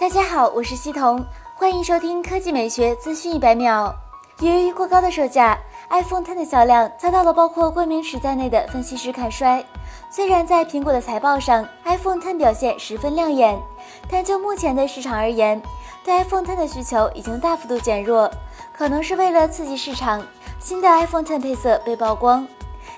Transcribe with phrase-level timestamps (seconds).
[0.00, 3.92] 大家好，我是西彤，欢迎收听科技美学资讯一百秒。
[4.38, 5.58] 由于过高的售价
[5.90, 9.62] ，iPhone 10的销量遭到了包括冠名池在内的分析师看衰。
[10.08, 13.60] 虽然在苹果的财报上，iPhone 10表现十分亮眼，
[14.08, 15.60] 但就目前的市场而言，
[16.04, 18.30] 对 iPhone 10的需求已经大幅度减弱。
[18.72, 20.24] 可能是为了刺激市场，
[20.60, 22.46] 新的 iPhone 10配色被曝光。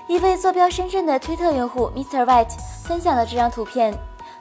[0.05, 2.23] 一位坐标深圳的推特用户 Mr.
[2.23, 3.91] White 分享了这张图片。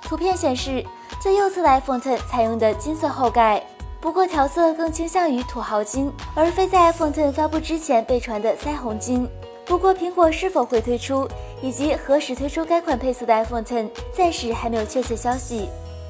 [0.02, 0.84] 图片显示，
[1.20, 3.62] 最右侧的 iPhone X 采用的金色后盖，
[4.00, 9.28] 不过调色更倾向于土豪金，而非在 iPhone X 发布之前被传的腮红金。
[9.66, 11.28] 不过，苹果是否会推出，
[11.60, 15.68] 以及何时推出该款配色的 iPhone X，暂时还没有确切消息。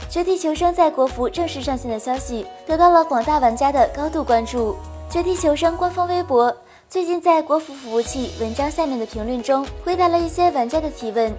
[0.09, 4.77] 绝地求生在国服正式上线的消息，得到了广大玩家的高度关注。
[5.11, 6.57] 绝地求生官方微博
[6.89, 11.35] 最近在国服服务器文章下面的评论中回答了一些玩家的提问，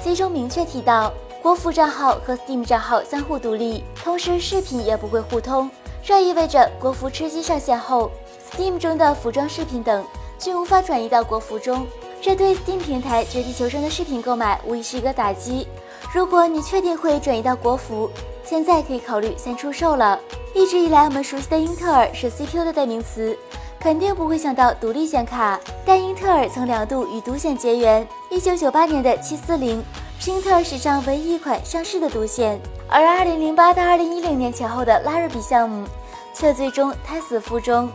[0.00, 1.12] 其中明确提到
[1.46, 5.70] 国服账号和 Steam 账号相互独立，同时视频也不会互通。
[6.02, 8.10] 这意味着国服吃鸡上线后
[8.50, 10.04] ，Steam 中的服装饰品等
[10.40, 11.86] 均无法转移到国服中，
[12.20, 15.68] 这对 Steam 平台绝地求生的视频购买无疑是一个打击。
[16.12, 18.10] 如果你确定会转移到国服，
[18.42, 20.18] 现在可以考虑先出售了。
[20.52, 23.38] 一直以来，我们熟悉的英特尔是 CPU 的代名词，
[23.78, 25.60] 肯定不会想到独立显卡。
[25.84, 28.04] 但英特尔曾两度与独显结缘。
[28.30, 29.80] 一九九八年的七四零
[30.24, 35.86] 英特尔史上唯一一款上市的独显，而二零零八到二零一零年前后的拉瑞比项目
[36.34, 37.88] 却最终胎死腹中。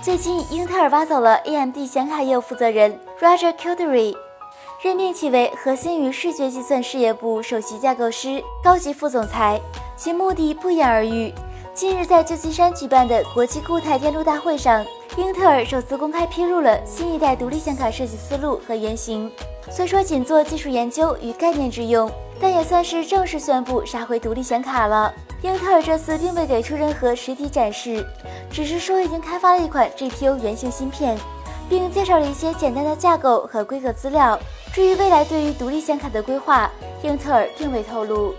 [0.00, 4.16] 最近，英特尔挖走了 AMD 显卡业务负责人 Roger Cuddery，
[4.82, 9.60] 任命其为核心与视觉计算事业部首席架构师、高级副总裁，
[9.94, 11.34] 其目的不言而喻。
[11.74, 14.82] 近日，在旧金山举办的国际固态电路大会上，
[15.18, 19.30] 英特尔首次公开披露了新一代独立显卡设计思路和原型。
[19.70, 25.12] 虽说仅做技术研究与概念之用，但也算是正式宣布杀回独立显卡了。
[25.42, 28.06] 英特尔这次并未给出任何实体展示，
[28.50, 31.18] 只是说已经开发了一款 GPU 原型芯片，
[31.68, 34.38] 并介绍了一些简单的架构和规格资料。
[34.72, 36.70] 至于未来对于独立显卡的规划，
[37.02, 38.34] 英特尔并未透露。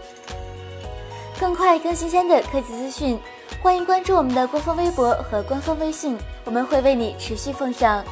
[1.39, 3.19] 更快、更新鲜的科技资讯，
[3.61, 8.03] 欢迎关注我们的官方微博和官方微信，我们会为你持续奉上。